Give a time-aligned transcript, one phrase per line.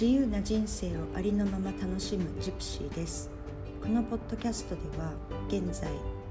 [0.00, 3.28] 自由な人生をありのまま楽しむジプシーです。
[3.82, 5.12] このポッドキャストでは
[5.48, 5.90] 現在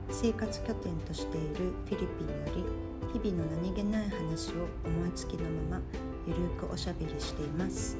[0.09, 1.55] 生活拠点としている
[1.85, 2.67] フィリピンよ
[3.13, 5.81] り日々の何気ない話を思いつきのまま
[6.25, 7.95] ゆるくおしゃべりしています。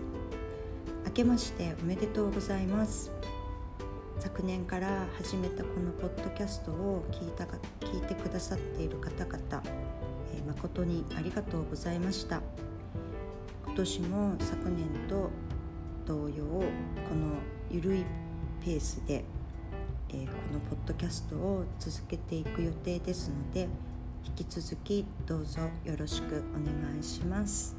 [1.06, 3.12] 明けましておめでとうございます。
[4.18, 9.64] 昨年から始めたこのポッドキャストを聞いたか聞いてくださっている方々、
[10.34, 12.42] えー、誠にありがとうございました。
[13.68, 15.30] 今年も昨年と
[16.10, 16.64] 同様こ
[17.14, 17.36] の
[17.70, 18.06] ゆるい
[18.66, 19.24] ペースで、
[20.10, 23.68] えー、このポッドキャストを続けていく予定ですので
[24.26, 27.76] 引き続きどうぞよろしくお願いします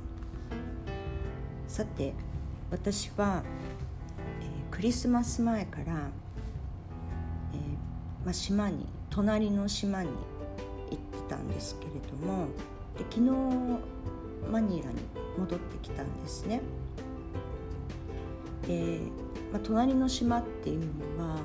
[1.67, 2.15] さて
[2.71, 3.43] 私は、
[4.41, 12.47] えー、クリスマス前から、えーまあ、島に隣の島に行ってたんですけれども
[12.97, 13.31] で昨日
[14.49, 15.01] マニラに
[15.37, 16.61] 戻ってきたんですね。
[18.71, 19.01] で、
[19.53, 20.81] まあ、隣の島っていう
[21.19, 21.41] のは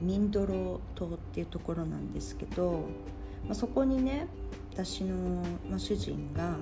[0.00, 2.86] ミンドロ島っていうところなんですけど、
[3.44, 4.26] まあ、そこにね
[4.72, 6.56] 私の、ま、主人が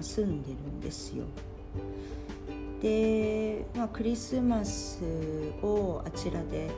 [0.00, 1.24] 住んでるんですよ。
[2.80, 5.02] で、まあ、クリスマス
[5.62, 6.70] をあちらで、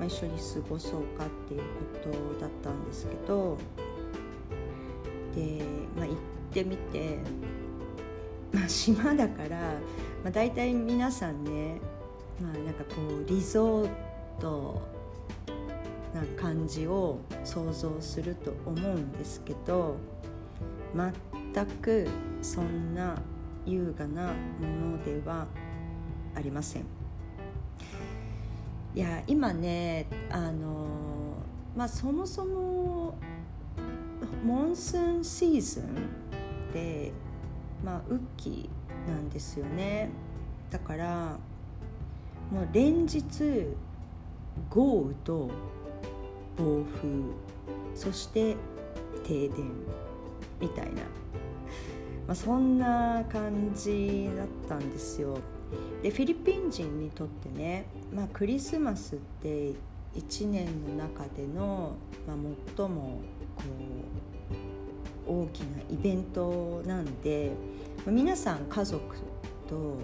[0.00, 1.60] ま、一緒に過ごそうかっていう
[2.02, 3.56] ことだったんですけど
[5.36, 5.62] で、
[5.96, 6.16] まあ、行っ
[6.52, 7.18] てみて、
[8.52, 9.74] まあ、島だから、
[10.28, 11.80] まあ、大体皆さんね、
[12.38, 13.90] まあ、なんかこうリゾー
[14.38, 14.82] ト
[16.12, 19.96] な感じを想像すると思うんですけど
[20.94, 22.06] 全く
[22.42, 23.16] そんな
[23.64, 25.46] 優雅なものでは
[26.34, 26.82] ありません。
[28.94, 30.88] いや今ねあの
[31.74, 33.16] まあそもそも
[34.44, 37.12] モンスーンシーズンで
[37.82, 38.68] まあ雨季
[39.06, 40.10] なんですよね。
[40.70, 41.38] だから
[42.50, 43.22] もう連日
[44.70, 45.50] 豪雨と
[46.56, 47.08] 暴風
[47.94, 48.56] そして
[49.24, 49.70] 停電
[50.60, 51.02] みたいな、
[52.26, 55.38] まあ、そんな感じだったんですよ。
[56.02, 59.72] でフィリピン人にとってね、まあ、クリスマスって
[60.14, 61.96] 1年の中での、
[62.26, 62.36] まあ、
[62.76, 63.20] 最も
[63.56, 63.97] こう
[65.28, 67.52] 大きなイベントなんで、
[68.06, 69.00] ま、皆さん家族
[69.68, 69.98] と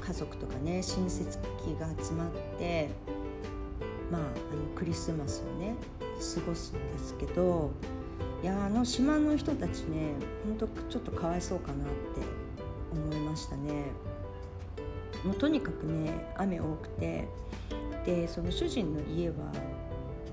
[0.00, 2.90] 家族とかね親戚が集まって
[4.10, 4.24] まあ、あ
[4.54, 5.74] のクリスマスをね
[6.34, 7.70] 過ごすんですけど
[8.42, 10.12] いやあの島の人たちね
[10.46, 12.20] ほんとちょっとかわいそうかなって
[12.92, 13.86] 思いましたね。
[15.24, 17.26] もうとにかくね雨多くて
[18.04, 19.34] でその主人の家は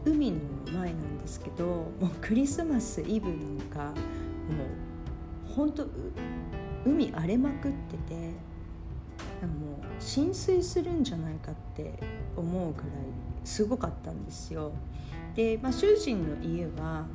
[0.06, 0.39] 海の
[0.72, 3.94] 前なんですけどもうクリスマスイブなんかも
[5.50, 5.85] うほんと
[6.85, 8.16] 海荒れまくってて
[9.45, 11.94] もう浸水するんじゃないかって
[12.35, 12.89] 思うぐらい
[13.44, 14.72] すごかったんですよ。
[15.35, 17.06] で、まあ、主人の家はあの、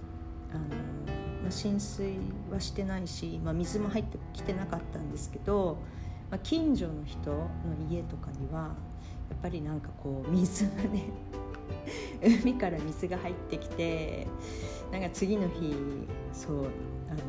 [1.43, 2.17] まあ、浸水
[2.51, 5.79] はしてないし、まあ、水も入ってきてなかったんですけど、
[6.31, 7.49] まあ、近所の人の
[7.91, 8.75] 家とかには
[9.29, 11.05] やっぱりなんかこう水がね
[12.23, 14.27] 海から水が入ってきて
[14.93, 15.75] なんか次の日
[16.33, 17.21] そうあの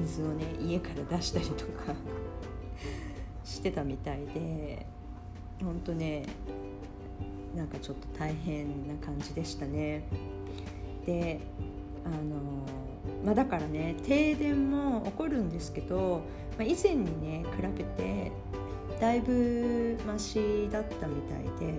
[0.00, 1.94] 水をね家から出したりとか
[3.44, 4.86] してたみたいで
[5.62, 6.24] ほんとね
[7.56, 10.04] なんかちょっと大変な感じでしたね。
[11.04, 11.40] で
[12.04, 12.62] あの
[13.24, 16.22] まあ、だからね停電も起こるんですけど、
[16.58, 18.32] まあ、以前にね比べて
[19.00, 21.74] だいぶマシだったみたいで、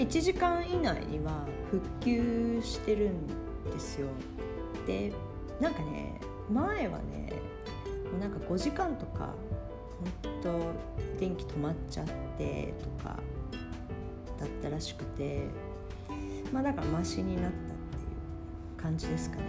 [0.00, 3.26] 1時間以内には復旧してるん
[3.70, 4.08] ですよ。
[4.86, 5.12] で
[5.60, 6.18] なんかね
[6.50, 7.34] 前はね
[8.10, 9.34] もうなんか5時間とか
[10.24, 12.06] 本当電気止まっちゃっ
[12.38, 13.18] てとか
[14.38, 15.42] だったらしくて
[16.50, 17.66] まあだからマシになったってい
[18.78, 19.42] う感じですかね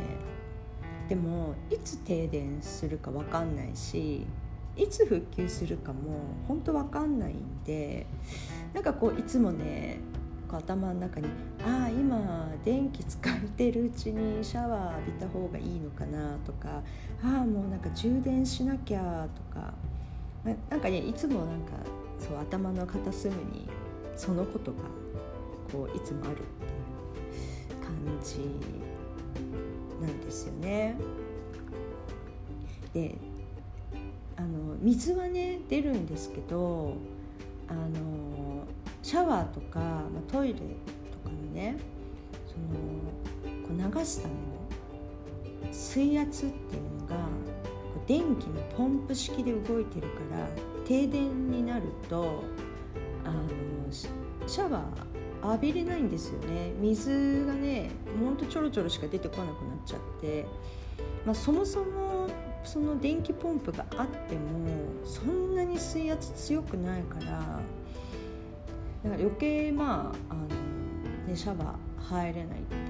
[1.08, 4.26] でもいつ停電するか分かんないし
[4.76, 8.06] いつ復旧するかも本当分かんないんで
[8.74, 10.00] なんかこういつもね
[10.52, 11.28] か頭の中に
[11.66, 16.82] ああ今電気使ってるうちにシャワー浴びた方がいいのかなとか
[17.24, 19.74] ああもうなんか充電しなきゃとか
[20.70, 21.72] なんかねいつもなんか
[22.20, 23.68] そう頭の片隅に
[24.16, 24.80] そのことが
[25.72, 26.66] こういつもあるって
[27.72, 28.40] いう感じ
[30.06, 30.96] なんですよね。
[32.94, 33.16] で
[34.36, 36.96] あの水はね出るんですけど
[37.68, 38.51] あの
[39.02, 40.66] シャワーとか、まあ、トイレとか
[41.30, 41.78] のね
[42.48, 47.16] そのこう流すための水圧っていうのが
[48.08, 50.48] 電気のポンプ式で動いてるから
[50.86, 52.44] 停電になると
[53.24, 53.40] あの
[53.92, 56.72] シャワー浴びれないんですよね。
[56.80, 57.90] 水がね
[58.20, 60.46] ほんとちょろちょろしか出てこなくなっちゃって、
[61.26, 62.28] まあ、そもそも
[62.64, 64.40] その電気ポンプがあっても
[65.04, 67.60] そんなに水圧強くないから
[69.04, 70.48] だから余計まああの、
[71.28, 72.82] ね、シャワー入れないっていう。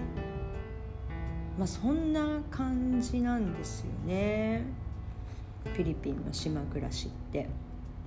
[1.57, 4.63] まあそんな感じなんですよね。
[5.65, 7.47] フィリピンの島暮らしって。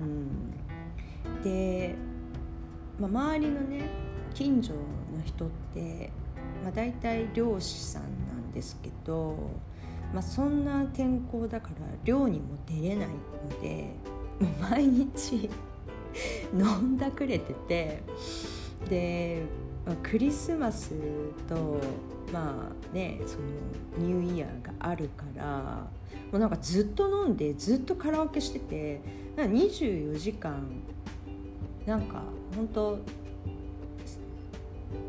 [0.01, 1.95] うん、で、
[2.99, 3.89] まあ、周りのね
[4.35, 4.79] 近所の
[5.25, 6.11] 人って、
[6.65, 9.37] まあ、大体漁師さんなんですけど
[10.15, 13.91] まあ、そんな天候だから漁にも出れないので
[14.39, 15.50] もう毎日
[16.55, 18.02] 飲んだくれてて
[18.88, 19.43] で、
[20.02, 20.93] クリスマス
[21.49, 21.81] と
[22.32, 25.87] まあねそのニューイヤーがあるから
[26.31, 29.00] もうなんかずっと飲んでずっとカラオケしてて
[29.37, 30.64] なんか24時間
[31.87, 32.22] なんか
[32.56, 32.99] 本当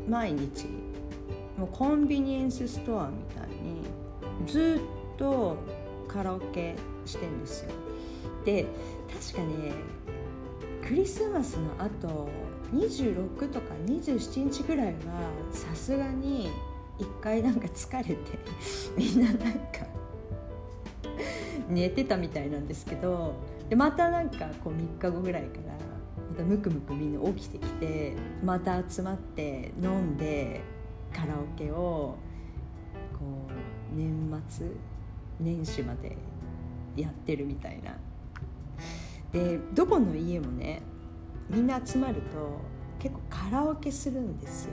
[0.08, 0.66] 毎日
[1.56, 3.82] もうコンビニエンスストアみたいに
[4.46, 4.80] ず
[5.14, 5.56] っと
[6.06, 7.70] カラオケしてんですよ。
[8.44, 8.66] で
[9.32, 9.72] 確かね
[10.86, 12.28] クリスマスのあと
[12.72, 14.92] 26とか27日ぐらいは
[15.50, 16.48] さすがに
[16.96, 18.16] 一回なんか疲れて
[18.96, 19.84] みんななんか
[21.68, 23.34] 寝てたみたいなんですけど
[23.68, 25.72] でまたなんかこう3日後ぐらいから
[26.30, 30.60] またムクムクみんな起きてきてまた集まって飲んで
[31.12, 32.16] カラオケをこ
[33.92, 34.68] う年末
[35.40, 36.16] 年始まで
[36.96, 37.96] やってるみたいな
[39.32, 40.82] でどこの家もね
[41.50, 42.60] みんな集まると
[42.98, 44.72] 結構カラオケするんですよ。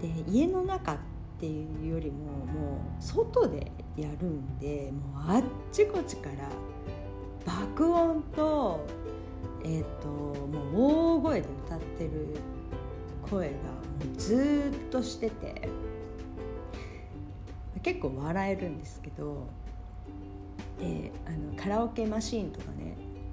[0.00, 0.96] で家の中っ
[1.38, 6.48] ていうよりももう外でやるんでもうあっちこっちから
[7.44, 8.84] 爆音と
[9.64, 12.10] えっ、ー、ともう大声で歌ってる
[13.28, 13.58] 声がも
[14.12, 15.68] うずっとしてて
[17.82, 19.46] 結構笑えるんですけど
[20.78, 22.71] であのカラオケマシーンとか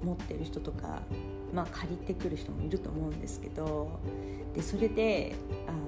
[0.02, 1.02] 持ってる人とか、
[1.52, 3.90] まあ、借りてくる人もいると思うんですけど
[4.54, 5.34] でそれで
[5.66, 5.78] あの、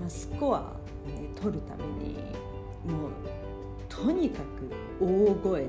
[0.00, 0.62] まあ、スコアを、
[1.10, 2.14] ね、取るために
[2.86, 3.10] もう
[3.88, 5.68] とにかく大声で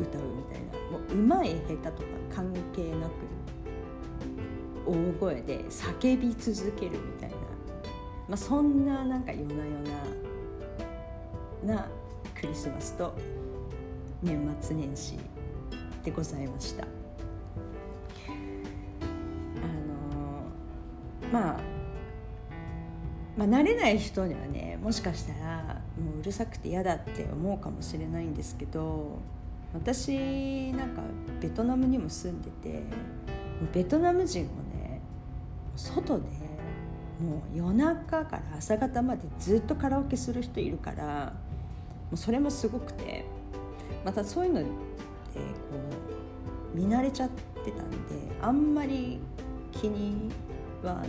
[0.00, 3.12] 歌うみたいなもう上手い下手とか関係なく
[4.86, 7.36] 大声で叫び続けるみたいな、
[8.28, 9.82] まあ、そんななんか夜な夜
[11.66, 11.88] なな
[12.34, 13.14] クリスマスと
[14.22, 15.18] 年末年始
[16.04, 16.97] でございました。
[21.32, 21.60] まあ
[23.36, 29.18] まあ慣れない人にはねもしかしたらもううるさくて嫌だって思うかもしれないんですけど
[29.74, 31.02] 私なんか
[31.40, 32.82] ベトナムにも住んでて
[33.72, 35.00] ベトナム人もね
[35.76, 36.24] 外で
[37.20, 41.32] もう夜中から朝方までずっとカラオケする人いるから
[42.10, 43.24] もうそれもすごくて
[44.04, 44.72] またそういうのってこ
[46.74, 47.28] う見慣れちゃっ
[47.64, 47.96] てたんで
[48.40, 49.20] あんまり
[49.72, 50.30] 気に
[50.82, 51.04] は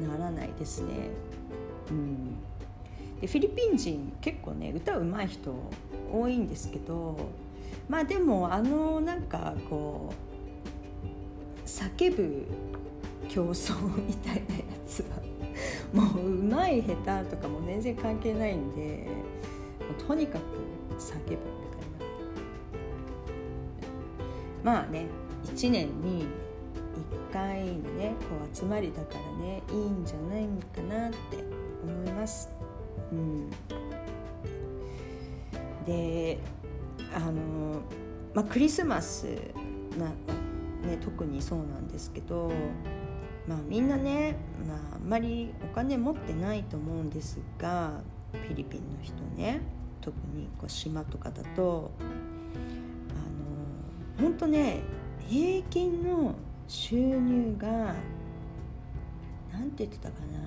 [0.00, 1.10] ならないですね。
[1.90, 2.36] うん、
[3.20, 5.54] でフィリピン人結構ね歌うまい人
[6.12, 7.16] 多いんですけど
[7.88, 12.46] まあでもあのなんかこう叫ぶ
[13.28, 13.74] 競争
[14.06, 15.06] みたいなやつは
[15.92, 19.06] もううまい下手とかも全然関係ないんで
[20.06, 20.42] とにかく
[21.00, 21.36] 叫ぶみたい
[24.64, 25.06] なまあね
[25.46, 26.26] 1年に
[27.32, 31.44] 回のねこう集まりだからねいいんじゃないかなって
[31.82, 32.50] 思います。
[33.12, 33.50] うん、
[35.86, 36.38] で
[37.14, 37.80] あの、
[38.34, 39.24] まあ、クリスマス
[39.98, 40.06] な、
[40.86, 42.52] ね、特にそうなんですけど、
[43.46, 44.36] まあ、みんなね、
[44.66, 48.00] まあ、あんまりお金持ってないと思うんですが
[48.32, 49.62] フィリピンの人ね
[50.00, 51.90] 特にこう島とかだと
[54.20, 54.80] ほんとね
[55.28, 56.34] 平均の
[56.68, 57.94] 収入が
[59.50, 60.38] 何て言ってたかな。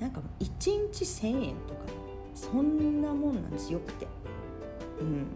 [0.00, 1.80] なんか1日1,000円とか。
[2.34, 4.06] そんなもんなんですよくて。
[5.00, 5.26] うん。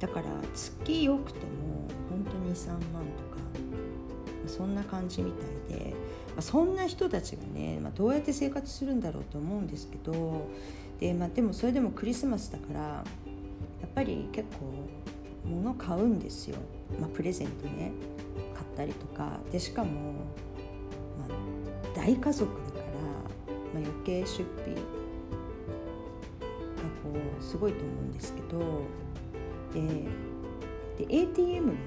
[0.00, 3.42] だから月よくても本当に3万とか。
[4.46, 10.48] そんな感じみたいで、まあ、そんな人たちがね、まあ、どうやって生活するんだろうと思うんですけど。
[10.98, 13.04] で,、まあ、でもそれでもクリスマスだからや
[13.86, 14.72] っぱり結構
[15.44, 16.56] 物買うんですよ、
[17.00, 17.92] まあ、プレゼントね。
[18.54, 19.40] 買ったりとか。
[19.50, 20.12] でしかも、
[21.18, 22.92] まあ、大家族だから、
[23.74, 24.80] まあ、余計出費が
[27.02, 28.58] こうすごいと思うんですけど。
[29.74, 31.78] でで ATM がね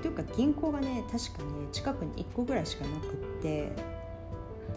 [0.00, 3.72] というか銀行がね確かね近くに1個ぐらいしかなくって。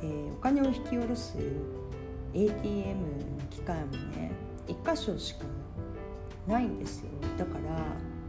[0.01, 1.37] でお金を引き下ろす
[2.33, 4.31] ATM の機械もね
[4.67, 5.45] 1箇所しか
[6.47, 7.09] ないんですよ。
[7.37, 7.79] だから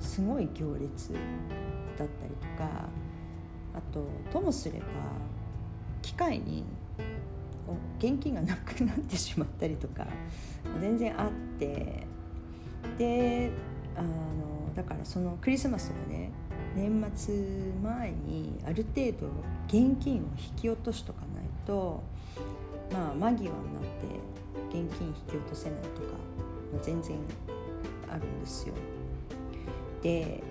[0.00, 1.12] すごい行列
[1.98, 2.88] だったりとか
[3.74, 4.86] あとともすれば
[6.02, 6.64] 機械に
[7.98, 10.06] 現金がなくなってしまったりとか
[10.80, 12.06] 全然あって
[12.98, 13.50] で
[13.96, 16.30] あのだからそのクリスマスはね
[16.74, 17.34] 年末
[17.82, 19.26] 前にある程度
[19.66, 22.02] 現金を引き落としとかないと
[22.92, 26.12] まあ間際になって現金引き落とせないとか、
[26.72, 27.16] まあ、全然
[28.16, 28.74] あるんですよ。
[30.02, 30.42] で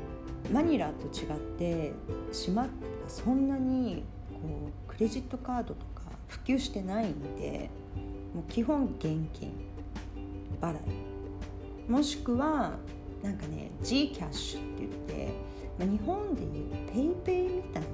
[0.52, 1.94] マニラと違って
[2.32, 2.72] 島って
[3.08, 4.04] そんなに
[4.34, 4.40] こ
[4.90, 7.70] うクレジットカードとか普及してないんで
[8.34, 9.54] もう基本現金
[10.62, 12.74] 払いもしくは
[13.24, 15.34] なんかね G キャッシュって言って、
[15.80, 17.88] まあ、日本でいう PayPay みたいな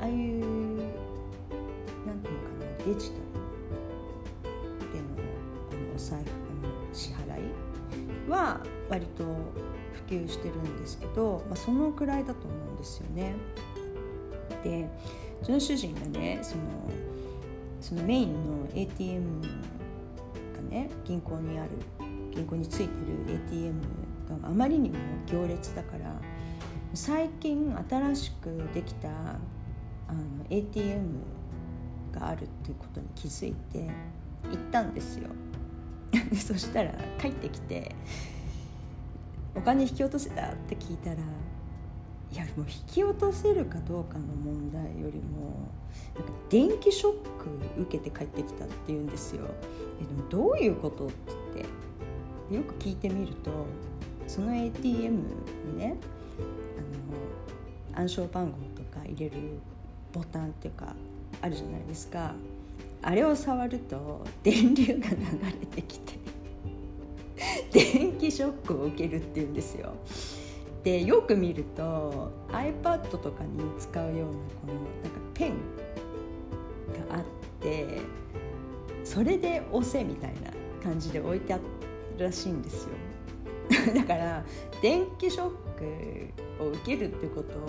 [0.00, 0.40] ああいう
[2.06, 3.28] なんていうのかなデジタル
[4.92, 5.04] での
[5.70, 6.37] あのお財布
[8.28, 9.24] は割と
[10.08, 13.34] 普及してるんですけど、まあ、そのくらいだと思うんですよね。
[14.64, 14.88] で
[15.42, 16.62] うちの主人がねその
[17.80, 19.48] そのメインの ATM が
[20.70, 21.70] ね銀行にある
[22.34, 22.94] 銀行について
[23.28, 23.80] る ATM
[24.42, 26.14] があまりにも行列だから
[26.94, 31.04] 最近新しくできたあの ATM
[32.12, 33.88] があるっていうことに気づいて
[34.44, 35.28] 行ったんですよ
[36.36, 37.94] そしたら帰ってきて
[39.54, 45.68] 「お金引き落とせた?」って聞いたらいやもう引き落とせるかどうかの問題よりも
[46.14, 47.12] なんか電気ショッ
[47.76, 49.46] ク受けて帰ってきたって言うんですよ。
[50.00, 51.06] えでもどういうこと？
[51.06, 51.14] って
[51.54, 51.68] 言っ
[52.48, 53.50] てよく聞いてみると
[54.26, 55.22] その ATM
[55.72, 55.96] にね
[57.94, 59.36] あの暗証番号とか入れる
[60.12, 60.94] ボタンっていうか
[61.40, 62.34] あるじゃないですか
[63.02, 65.16] あれを触ると電流が流
[65.60, 66.18] れてきて
[67.72, 69.92] 電気ショックを受けるっていうんですよ。
[70.84, 74.28] でよく見ると iPad とかに使うようなこ
[74.68, 75.50] のなんかペン
[77.08, 77.24] があっ
[77.60, 78.00] て
[79.04, 80.50] それで押せみたいな
[80.82, 81.62] 感じで置いてある
[82.18, 82.90] らしいんですよ
[83.94, 84.44] だから
[84.80, 85.67] 電気ショッ
[86.60, 87.60] を受けるってことを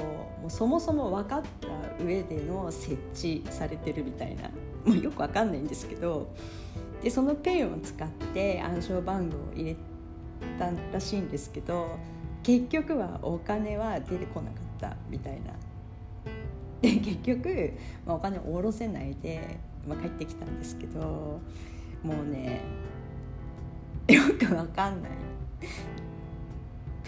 [0.42, 4.50] もうそもそも分かった上での設置されてるみたいな。
[4.86, 6.34] もうよく分かんないんですけど。
[7.02, 9.76] でそのペンを使って暗証番号を入れ
[10.58, 11.98] たらしいんですけど
[12.44, 15.54] 結局はお金は出てこなかったみたいな。
[16.82, 17.74] で結局、
[18.06, 21.42] まあ、お金を下ろせないで、まあ、帰ってきたんですけど
[22.04, 22.62] もうね
[24.08, 25.12] よくわかんない。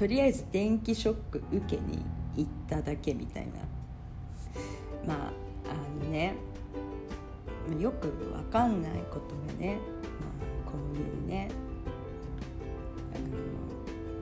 [0.01, 2.03] とりあえず電気ショック受けに
[2.35, 3.51] 行っただけみたいな
[5.05, 5.31] まあ
[5.69, 6.33] あのね
[7.79, 9.77] よくわかんないことがね、
[10.65, 11.51] まあ、こういうね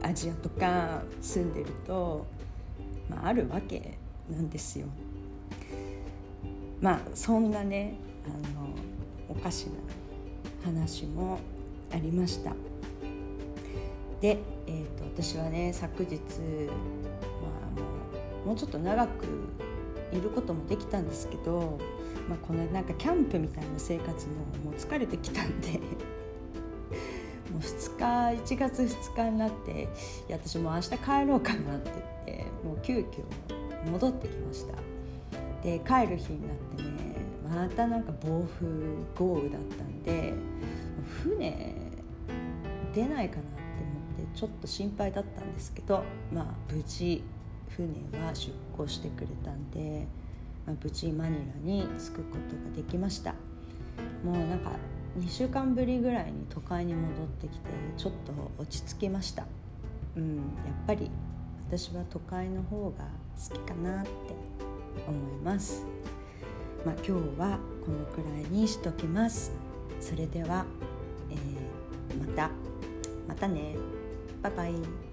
[0.02, 2.28] あのアジアとか住んでると、
[3.10, 3.98] まあ、あるわけ
[4.30, 4.86] なんですよ。
[6.82, 7.96] まあそんなね
[8.26, 8.28] あ
[8.60, 8.68] の
[9.30, 9.72] おかしな
[10.66, 11.40] 話も
[11.94, 12.69] ありました。
[14.22, 16.22] で、えーと、私はね昨日、ま
[17.68, 19.26] あ、もうもうちょっと長く
[20.12, 21.78] いることもできたんですけど、
[22.28, 24.34] まあ、このなんかキャンプみたいな生活も
[24.64, 25.80] もう疲れてきたんで
[27.52, 29.84] もう2日1月2日になって
[30.28, 30.96] いや私もう明日帰
[31.28, 31.92] ろうかなって
[32.26, 33.06] 言ってもう急遽
[33.92, 34.74] 戻ってきました。
[35.64, 37.16] で帰る日になってね
[37.48, 38.68] またなんか暴風
[39.18, 40.34] 豪雨だったんで
[41.24, 41.76] 船
[42.94, 43.44] 出ないかな
[44.36, 47.24] ちょっと心配だったんですけどまあ無事
[47.70, 47.88] 船
[48.26, 50.08] は出港してくれたんで、
[50.66, 53.34] まあ、無事マニラに着くことができました。
[54.24, 54.72] もうなんか
[55.18, 59.46] 2週間ぶりぐらいに都会に戻ってきてちょっと落ち着きました。
[60.16, 60.46] うんやっ
[60.88, 61.10] ぱり
[61.68, 63.06] 私は都会の方が
[63.38, 64.10] 好きかなって
[65.08, 65.86] 思います。
[66.86, 69.52] まあ、今日はこのくらいにしときます。
[70.00, 70.66] それでは、
[71.30, 72.52] えー、また
[73.28, 73.76] またね。
[74.42, 75.09] バイバイ